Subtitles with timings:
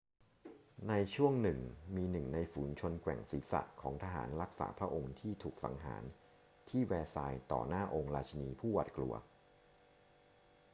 [0.87, 1.59] ในช่วงหนึ่ง
[1.95, 6.03] มีหนึ่งในฝูงชนแกว่งศีรษะของทหารรักษาพระองค์ที่ถูกสังหาร
[6.69, 9.13] ที่แวร์ซายส์ต่อหน้าองค์ราชินีผู้หวาดกลัว